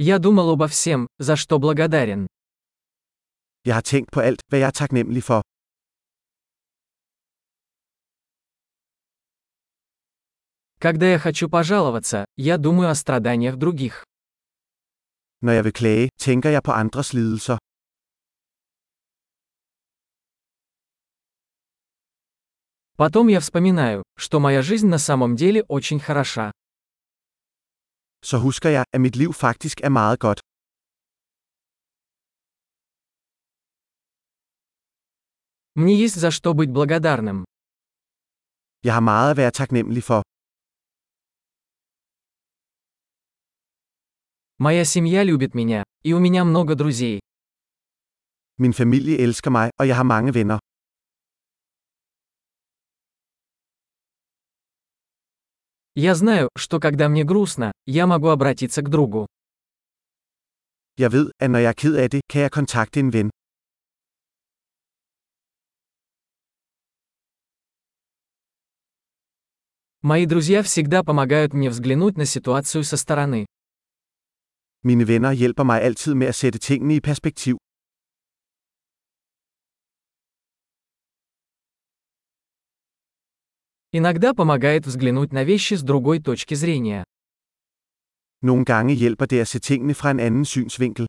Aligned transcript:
Я 0.00 0.20
думал 0.20 0.50
обо 0.50 0.68
всем, 0.68 1.08
за 1.18 1.34
что 1.34 1.58
благодарен. 1.58 2.28
Jeg 3.64 3.74
har 3.74 3.80
tænkt 3.82 4.10
på 4.12 4.20
alt, 4.20 4.40
hvad 4.48 4.58
jeg 4.58 4.66
er 4.66 4.70
taknemmelig 4.70 5.22
for. 5.24 5.42
Когда 10.78 11.06
я 11.10 11.18
хочу 11.18 11.48
пожаловаться, 11.50 12.24
я 12.36 12.58
думаю 12.58 12.90
о 12.90 12.94
страданиях 12.94 13.56
других. 13.56 14.04
Når 15.42 15.52
jeg 15.52 15.64
vil 15.64 15.72
klage, 15.72 16.08
tænker 16.18 16.50
jeg 16.50 16.62
på 16.62 16.72
andres 16.72 17.12
lidelser. 17.12 17.58
Потом 22.96 23.28
я 23.28 23.40
вспоминаю, 23.40 24.04
что 24.16 24.38
моя 24.38 24.62
жизнь 24.62 24.88
на 24.88 24.98
самом 24.98 25.34
деле 25.34 25.64
очень 25.64 25.98
хороша. 26.00 26.52
Så 28.29 28.37
husker 28.37 28.69
jeg, 28.69 28.85
at 28.93 29.01
mit 29.01 29.15
liv 29.15 29.33
faktisk 29.33 29.77
er 29.87 29.89
meget 29.89 30.19
godt. 30.19 30.39
Мне 35.75 35.95
есть 36.03 36.15
за 36.15 36.31
что 36.31 36.53
быть 36.53 36.71
благодарным. 36.71 37.45
Jeg 38.83 38.93
har 38.93 38.99
meget 39.11 39.31
at 39.31 39.37
være 39.37 39.51
taknemmelig 39.51 40.03
for. 40.03 40.21
Моя 44.59 44.85
семья 44.85 45.23
любит 45.23 45.53
меня, 45.55 45.83
и 46.03 46.13
у 46.13 46.19
меня 46.19 46.43
много 46.43 46.75
друзей. 46.75 47.19
Min 48.57 48.73
familie 48.73 49.17
elsker 49.19 49.51
mig, 49.51 49.71
og 49.79 49.87
jeg 49.87 49.95
har 49.95 50.03
mange 50.03 50.33
venner. 50.33 50.59
Я 56.00 56.14
знаю, 56.14 56.48
что 56.56 56.78
когда 56.78 57.08
мне 57.08 57.24
грустно, 57.24 57.72
я 57.84 58.06
могу 58.06 58.28
обратиться 58.28 58.82
к 58.82 58.88
другу. 58.88 59.26
Jeg 60.96 61.12
ved, 61.12 61.30
at 61.40 61.50
når 61.50 61.58
jeg 61.58 61.68
er 61.68 61.72
ked 61.72 61.94
af 61.96 62.10
det, 62.10 62.20
kan 62.30 62.42
jeg 62.42 62.50
kontakte 62.50 63.00
en 63.00 63.12
ven. 63.12 63.30
Мои 70.02 70.26
друзья 70.26 70.62
всегда 70.62 71.02
помогают 71.02 71.52
мне 71.52 71.68
взглянуть 71.68 72.16
на 72.16 72.26
ситуацию 72.26 72.84
со 72.84 72.96
стороны. 72.96 73.46
Mine 74.84 75.04
venner 75.08 75.32
hjælper 75.32 75.64
mig 75.64 75.82
altid 75.82 76.14
med 76.14 76.26
at 76.26 76.34
sætte 76.34 76.58
tingene 76.58 76.94
i 76.94 77.00
perspektiv. 77.00 77.58
Иногда 83.90 84.34
помогает 84.34 84.86
взглянуть 84.86 85.32
на 85.32 85.44
вещи 85.44 85.72
с 85.72 85.82
другой 85.82 86.20
точки 86.20 86.54
зрения. 86.54 87.04
Nogle 88.42 88.64
gange 88.64 88.94
hjælper 88.94 89.26
det 89.26 89.40
at 89.40 89.48
se 89.48 89.58
tingene 89.58 89.94
fra 89.94 90.10
en 90.10 90.20
anden 90.20 90.44
synsvinkel. 90.44 91.06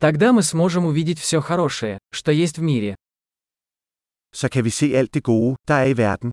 Тогда 0.00 0.32
мы 0.32 0.42
сможем 0.42 0.84
увидеть 0.86 1.20
все 1.20 1.40
хорошее, 1.40 1.98
что 2.10 2.32
есть 2.32 2.58
в 2.58 2.62
мире. 2.62 2.96
Så 4.34 4.48
kan 4.48 4.64
vi 4.64 4.70
se 4.70 4.96
alt 4.98 5.14
det 5.14 5.22
gode, 5.22 5.56
der 5.68 5.74
er 5.74 5.86
i 5.86 5.94
verden. 5.96 6.32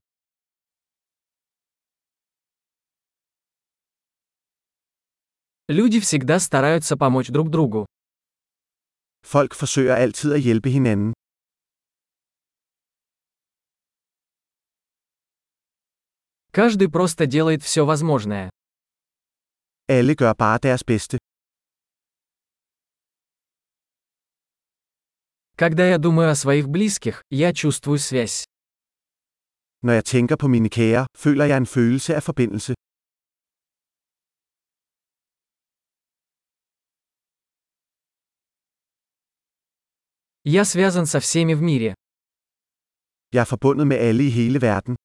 Люди 5.67 5.99
всегда 5.99 6.39
стараются 6.39 6.97
помочь 6.97 7.27
друг 7.27 7.51
другу. 7.51 7.85
Folk 9.24 9.54
forsøger 9.54 9.94
altid 9.94 10.32
at 10.32 10.40
hjælpe 10.40 10.70
hinanden. 10.70 11.12
Каждый 16.52 16.88
просто 16.88 17.26
делает 17.26 17.62
все 17.62 17.82
возможное. 17.86 18.50
Alle 19.88 20.14
gør 20.14 20.32
bare 20.32 20.58
deres 20.58 20.84
bedste. 20.84 21.18
Когда 25.56 25.88
я 25.88 25.98
думаю 25.98 26.30
о 26.30 26.34
своих 26.34 26.68
близких, 26.68 27.22
я 27.30 27.52
чувствую 27.52 27.98
связь. 27.98 28.44
Når 29.82 29.92
jeg 29.92 30.04
tænker 30.04 30.36
på 30.36 30.48
mine 30.48 30.68
kære, 30.70 31.06
føler 31.16 31.44
jeg 31.44 31.56
en 31.56 31.66
følelse 31.66 32.14
af 32.14 32.22
forbindelse. 32.22 32.74
Я 40.57 40.65
связан 40.65 41.05
со 41.05 41.19
всеми 41.19 41.53
в 41.53 41.61
мире. 41.61 41.93
Jeg 43.33 43.41
er 43.41 43.45
forbundet 43.45 43.87
med 43.87 43.97
alle 43.97 44.23
i 44.23 44.29
hele 44.29 44.59
verden. 44.61 44.95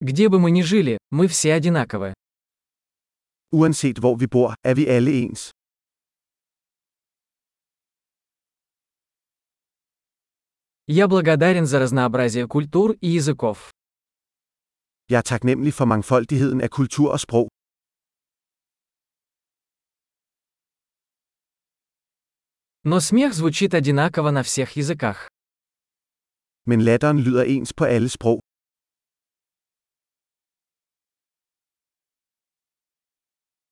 Где 0.00 0.28
бы 0.28 0.40
мы 0.40 0.50
ни 0.50 0.62
жили, 0.62 0.98
мы 1.10 1.28
все 1.28 1.54
одинаковы. 1.54 2.14
Uanset 3.52 3.98
hvor 3.98 4.14
vi 4.16 4.26
bor, 4.26 4.54
er 4.64 4.74
vi 4.74 4.84
alle 4.86 5.12
ens. 5.24 5.52
Я 10.88 11.06
благодарен 11.08 11.66
за 11.66 11.78
разнообразие 11.80 12.48
культур 12.48 12.96
и 13.00 13.08
языков. 13.08 13.72
Jeg 15.10 15.18
er 15.18 15.22
taknemmelig 15.22 15.74
for 15.74 15.84
mangfoldigheden 15.84 16.60
af 16.60 16.70
kultur 16.70 17.12
og 17.12 17.20
sprog. 17.20 17.48
Но 22.90 23.00
смех 23.00 23.34
звучит 23.34 23.74
одинаково 23.74 24.30
на 24.30 24.42
всех 24.42 24.74
языках. 24.76 25.28
Men 26.64 26.80
latteren 26.80 27.18
lyder 27.18 27.44
ens 27.44 27.74
på 27.74 27.84
alle 27.84 28.08
sprog. 28.08 28.40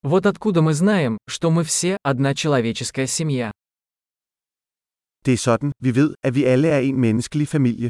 Вот 0.03 0.27
откуда 0.27 0.61
мы 0.61 0.75
знаем, 0.75 1.17
что 1.27 1.51
мы 1.51 1.65
все 1.65 1.97
одна 2.03 2.35
человеческая 2.35 3.07
семья. 3.07 3.53
Det 5.25 5.33
er 5.33 5.39
sådan, 5.39 5.73
vi 5.81 5.93
ved, 5.93 6.15
at 6.23 6.35
vi 6.35 6.45
alle 6.45 6.69
er 6.69 6.81
en 6.81 7.01
menneskelig 7.01 7.49
familie. 7.49 7.89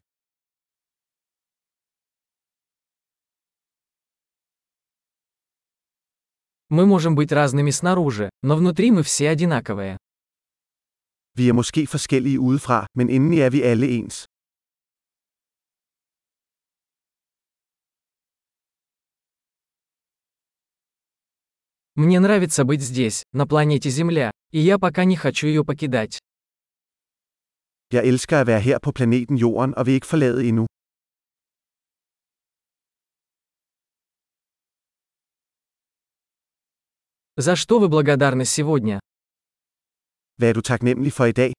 Мы 6.69 6.87
можем 6.87 7.17
быть 7.17 7.33
разными 7.33 7.71
снаружи, 7.71 8.31
но 8.45 8.55
внутри 8.55 8.93
мы 8.93 9.03
все 9.03 9.29
одинаковые. 9.31 9.99
Vi 11.39 11.49
er 11.49 11.53
måske 11.53 11.87
forskellige 11.87 12.41
udefra, 12.41 12.87
men 12.95 13.11
indeni 13.11 13.39
er 13.41 13.51
vi 13.51 13.63
alle 13.63 13.87
ens. 13.99 14.27
Мне 21.95 22.19
нравится 22.21 22.65
быть 22.65 22.83
здесь, 22.83 23.23
на 23.33 23.47
планете 23.47 23.89
Земля, 23.91 24.31
и 24.53 24.59
я 24.61 24.79
пока 24.79 25.05
не 25.05 25.17
хочу 25.17 25.47
ее 25.47 25.65
покидать. 25.65 26.19
Jeg 27.93 28.05
elsker 28.07 28.41
at 28.41 28.47
være 28.47 28.61
her 28.61 28.79
på 28.79 28.93
planeten 28.93 29.37
Jorden 29.37 29.75
og 29.75 29.87
vil 29.87 29.95
ikke 29.95 30.07
forlade 30.07 30.49
endnu. 30.49 30.67
За 37.39 37.55
что 37.57 37.79
вы 37.79 37.89
благодарны 37.89 38.45
сегодня? 38.47 39.01
Hvad 40.39 40.49
er 40.49 40.53
du 40.53 40.61
taknemmelig 40.61 41.13
for 41.13 41.25
i 41.25 41.33
dag? 41.33 41.56